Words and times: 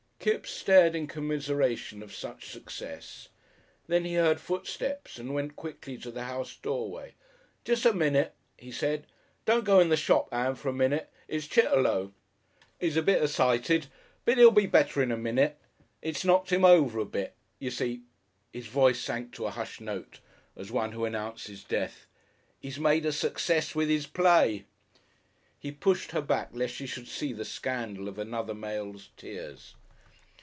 Kipps 0.23 0.51
stared 0.51 0.93
in 0.93 1.07
commiseration 1.07 2.03
of 2.03 2.13
such 2.13 2.51
success. 2.51 3.29
Then 3.87 4.05
he 4.05 4.13
heard 4.13 4.39
footsteps 4.39 5.17
and 5.17 5.33
went 5.33 5.55
quickly 5.55 5.97
to 5.97 6.11
the 6.11 6.25
house 6.25 6.55
doorway. 6.57 7.15
"Jest 7.65 7.85
a 7.87 7.91
minute," 7.93 8.35
he 8.55 8.71
said. 8.71 9.07
"Don't 9.45 9.65
go 9.65 9.79
in 9.79 9.89
the 9.89 9.97
shop, 9.97 10.31
Ann, 10.31 10.53
for 10.53 10.69
a 10.69 10.73
minute. 10.73 11.09
It's 11.27 11.47
Chitterlow. 11.47 12.13
He's 12.79 12.97
a 12.97 13.01
bit 13.01 13.23
essited. 13.23 13.87
But 14.23 14.37
he'll 14.37 14.51
be 14.51 14.67
better 14.67 15.01
in 15.01 15.11
a 15.11 15.17
minute. 15.17 15.57
It's 16.03 16.23
knocked 16.23 16.51
him 16.51 16.63
over 16.65 16.99
a 16.99 17.05
bit. 17.05 17.33
You 17.57 17.71
see" 17.71 18.03
his 18.53 18.67
voice 18.67 18.99
sank 18.99 19.33
to 19.37 19.47
a 19.47 19.49
hushed 19.49 19.81
note 19.81 20.19
as 20.55 20.71
one 20.71 20.91
who 20.91 21.03
announces 21.03 21.63
death 21.63 22.05
"'e's 22.61 22.79
made 22.79 23.07
a 23.07 23.11
success 23.11 23.73
with 23.73 23.89
his 23.89 24.05
play." 24.05 24.65
He 25.57 25.71
pushed 25.71 26.11
her 26.11 26.21
back 26.21 26.49
lest 26.53 26.75
she 26.75 26.85
should 26.85 27.07
see 27.07 27.33
the 27.33 27.43
scandal 27.43 28.07
of 28.07 28.19
another 28.19 28.53
male's 28.53 29.09
tears.... 29.17 29.73